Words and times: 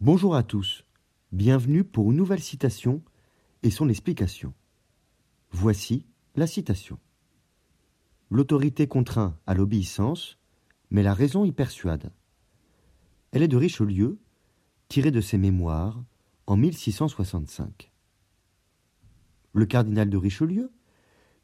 Bonjour 0.00 0.36
à 0.36 0.44
tous, 0.44 0.84
bienvenue 1.32 1.82
pour 1.82 2.12
une 2.12 2.18
nouvelle 2.18 2.38
citation 2.38 3.02
et 3.64 3.70
son 3.70 3.88
explication. 3.88 4.54
Voici 5.50 6.06
la 6.36 6.46
citation. 6.46 7.00
L'autorité 8.30 8.86
contraint 8.86 9.36
à 9.48 9.54
l'obéissance, 9.54 10.38
mais 10.92 11.02
la 11.02 11.14
raison 11.14 11.44
y 11.44 11.50
persuade. 11.50 12.12
Elle 13.32 13.42
est 13.42 13.48
de 13.48 13.56
Richelieu, 13.56 14.20
tirée 14.86 15.10
de 15.10 15.20
ses 15.20 15.36
mémoires 15.36 16.00
en 16.46 16.56
1665. 16.56 17.90
Le 19.52 19.66
cardinal 19.66 20.08
de 20.08 20.16
Richelieu, 20.16 20.70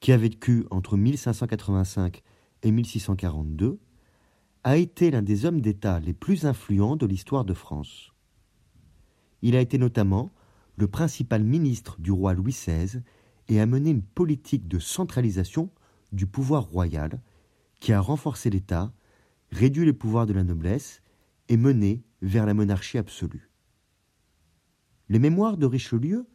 qui 0.00 0.12
a 0.12 0.18
vécu 0.18 0.66
entre 0.70 0.98
1585 0.98 2.22
et 2.64 2.70
1642, 2.70 3.80
a 4.62 4.76
été 4.76 5.10
l'un 5.10 5.22
des 5.22 5.46
hommes 5.46 5.62
d'État 5.62 6.00
les 6.00 6.12
plus 6.12 6.44
influents 6.44 6.96
de 6.96 7.06
l'histoire 7.06 7.46
de 7.46 7.54
France. 7.54 8.11
Il 9.42 9.56
a 9.56 9.60
été 9.60 9.76
notamment 9.76 10.32
le 10.76 10.86
principal 10.86 11.42
ministre 11.44 12.00
du 12.00 12.10
roi 12.10 12.34
Louis 12.34 12.52
XVI 12.52 13.02
et 13.48 13.60
a 13.60 13.66
mené 13.66 13.90
une 13.90 14.02
politique 14.02 14.68
de 14.68 14.78
centralisation 14.78 15.70
du 16.12 16.26
pouvoir 16.26 16.64
royal 16.64 17.20
qui 17.80 17.92
a 17.92 18.00
renforcé 18.00 18.48
l'État, 18.50 18.92
réduit 19.50 19.84
les 19.84 19.92
pouvoirs 19.92 20.26
de 20.26 20.32
la 20.32 20.44
noblesse 20.44 21.02
et 21.48 21.56
mené 21.56 22.02
vers 22.22 22.46
la 22.46 22.54
monarchie 22.54 22.98
absolue. 22.98 23.50
Les 25.08 25.18
mémoires 25.18 25.56
de 25.56 25.66
Richelieu, 25.66 26.26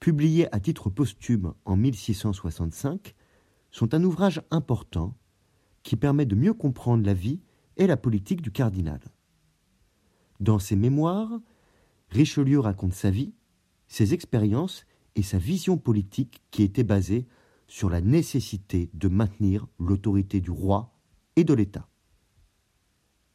publiés 0.00 0.52
à 0.54 0.60
titre 0.60 0.90
posthume 0.90 1.54
en 1.64 1.76
1665, 1.76 3.14
sont 3.70 3.94
un 3.94 4.02
ouvrage 4.02 4.40
important 4.50 5.14
qui 5.82 5.96
permet 5.96 6.26
de 6.26 6.34
mieux 6.34 6.54
comprendre 6.54 7.04
la 7.04 7.14
vie 7.14 7.40
et 7.76 7.86
la 7.86 7.96
politique 7.96 8.42
du 8.42 8.50
cardinal. 8.50 9.00
Dans 10.40 10.58
ses 10.58 10.76
mémoires, 10.76 11.40
Richelieu 12.10 12.60
raconte 12.60 12.94
sa 12.94 13.10
vie, 13.10 13.34
ses 13.86 14.14
expériences 14.14 14.86
et 15.14 15.22
sa 15.22 15.38
vision 15.38 15.76
politique 15.76 16.42
qui 16.50 16.62
était 16.62 16.84
basée 16.84 17.26
sur 17.66 17.90
la 17.90 18.00
nécessité 18.00 18.90
de 18.94 19.08
maintenir 19.08 19.66
l'autorité 19.78 20.40
du 20.40 20.50
roi 20.50 20.94
et 21.36 21.44
de 21.44 21.54
l'État. 21.54 21.88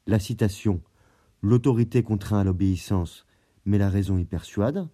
La 0.07 0.19
citation 0.19 0.81
L'autorité 1.41 2.03
contraint 2.03 2.39
à 2.39 2.43
l'obéissance, 2.45 3.25
mais 3.65 3.77
la 3.77 3.89
raison 3.89 4.17
y 4.17 4.23
persuade 4.23 4.87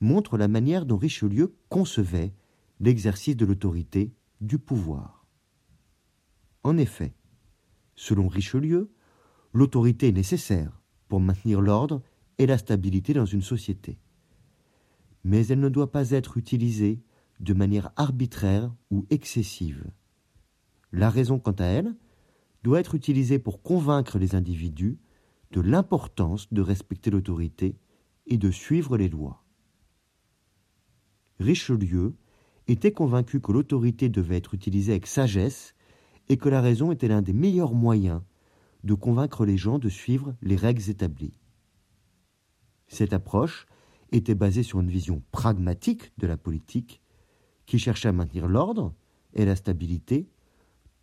montre 0.00 0.38
la 0.38 0.46
manière 0.46 0.86
dont 0.86 0.96
Richelieu 0.96 1.56
concevait 1.68 2.32
l'exercice 2.78 3.36
de 3.36 3.44
l'autorité 3.44 4.14
du 4.40 4.58
pouvoir. 4.58 5.26
En 6.62 6.78
effet, 6.78 7.12
selon 7.96 8.28
Richelieu, 8.28 8.92
l'autorité 9.52 10.08
est 10.08 10.12
nécessaire 10.12 10.80
pour 11.08 11.20
maintenir 11.20 11.60
l'ordre 11.60 12.02
et 12.40 12.46
la 12.46 12.56
stabilité 12.56 13.12
dans 13.12 13.26
une 13.26 13.42
société. 13.42 13.98
Mais 15.24 15.46
elle 15.48 15.60
ne 15.60 15.68
doit 15.68 15.92
pas 15.92 16.12
être 16.12 16.38
utilisée 16.38 17.02
de 17.38 17.52
manière 17.52 17.92
arbitraire 17.96 18.74
ou 18.90 19.04
excessive. 19.10 19.84
La 20.90 21.10
raison, 21.10 21.38
quant 21.38 21.54
à 21.58 21.66
elle, 21.66 21.94
doit 22.62 22.80
être 22.80 22.94
utilisée 22.94 23.38
pour 23.38 23.60
convaincre 23.60 24.18
les 24.18 24.34
individus 24.34 24.96
de 25.50 25.60
l'importance 25.60 26.50
de 26.50 26.62
respecter 26.62 27.10
l'autorité 27.10 27.76
et 28.26 28.38
de 28.38 28.50
suivre 28.50 28.96
les 28.96 29.10
lois. 29.10 29.44
Richelieu 31.40 32.14
était 32.68 32.92
convaincu 32.92 33.42
que 33.42 33.52
l'autorité 33.52 34.08
devait 34.08 34.38
être 34.38 34.54
utilisée 34.54 34.92
avec 34.92 35.06
sagesse 35.06 35.74
et 36.30 36.38
que 36.38 36.48
la 36.48 36.62
raison 36.62 36.90
était 36.90 37.08
l'un 37.08 37.20
des 37.20 37.34
meilleurs 37.34 37.74
moyens 37.74 38.22
de 38.82 38.94
convaincre 38.94 39.44
les 39.44 39.58
gens 39.58 39.78
de 39.78 39.90
suivre 39.90 40.34
les 40.40 40.56
règles 40.56 40.88
établies. 40.88 41.34
Cette 42.90 43.12
approche 43.12 43.66
était 44.10 44.34
basée 44.34 44.64
sur 44.64 44.80
une 44.80 44.90
vision 44.90 45.22
pragmatique 45.30 46.12
de 46.18 46.26
la 46.26 46.36
politique 46.36 47.00
qui 47.64 47.78
cherchait 47.78 48.08
à 48.08 48.12
maintenir 48.12 48.48
l'ordre 48.48 48.92
et 49.32 49.44
la 49.44 49.54
stabilité 49.54 50.28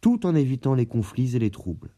tout 0.02 0.26
en 0.26 0.36
évitant 0.36 0.74
les 0.74 0.86
conflits 0.86 1.36
et 1.38 1.40
les 1.40 1.50
troubles. 1.50 1.96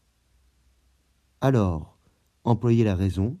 Alors, 1.40 1.98
employer 2.44 2.84
la 2.84 2.94
raison 2.94 3.36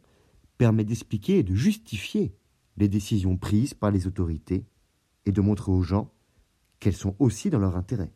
permet 0.58 0.84
d'expliquer 0.84 1.38
et 1.38 1.42
de 1.44 1.54
justifier 1.54 2.34
les 2.76 2.88
décisions 2.88 3.36
prises 3.36 3.72
par 3.72 3.92
les 3.92 4.08
autorités 4.08 4.66
et 5.26 5.32
de 5.32 5.40
montrer 5.40 5.70
aux 5.70 5.82
gens 5.82 6.12
qu'elles 6.80 6.96
sont 6.96 7.14
aussi 7.20 7.48
dans 7.48 7.60
leur 7.60 7.76
intérêt. 7.76 8.12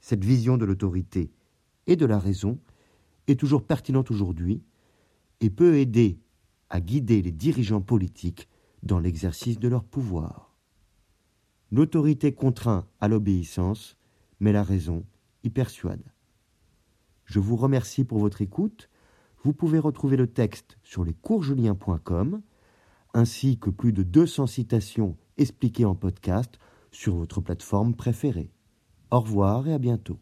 Cette 0.00 0.24
vision 0.24 0.56
de 0.56 0.64
l'autorité 0.64 1.30
et 1.86 1.94
de 1.94 2.06
la 2.06 2.18
raison 2.18 2.58
est 3.28 3.38
toujours 3.38 3.64
pertinente 3.64 4.10
aujourd'hui 4.10 4.64
et 5.40 5.50
peut 5.50 5.76
aider 5.76 6.18
à 6.70 6.80
guider 6.80 7.22
les 7.22 7.32
dirigeants 7.32 7.80
politiques 7.80 8.48
dans 8.82 8.98
l'exercice 8.98 9.58
de 9.58 9.68
leur 9.68 9.84
pouvoir. 9.84 10.54
L'autorité 11.70 12.32
contraint 12.32 12.86
à 13.00 13.08
l'obéissance, 13.08 13.96
mais 14.40 14.52
la 14.52 14.62
raison 14.62 15.04
y 15.42 15.50
persuade. 15.50 16.12
Je 17.24 17.40
vous 17.40 17.56
remercie 17.56 18.04
pour 18.04 18.18
votre 18.18 18.40
écoute. 18.40 18.88
Vous 19.42 19.52
pouvez 19.52 19.78
retrouver 19.78 20.16
le 20.16 20.28
texte 20.28 20.78
sur 20.82 21.04
lescoursjulien.com 21.04 22.40
ainsi 23.14 23.58
que 23.58 23.70
plus 23.70 23.92
de 23.92 24.02
200 24.02 24.46
citations 24.46 25.16
expliquées 25.38 25.84
en 25.84 25.94
podcast 25.94 26.58
sur 26.90 27.16
votre 27.16 27.40
plateforme 27.40 27.94
préférée. 27.94 28.52
Au 29.10 29.20
revoir 29.20 29.66
et 29.68 29.72
à 29.72 29.78
bientôt. 29.78 30.18